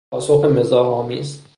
[0.09, 1.43] پاسخ مزاح آمیز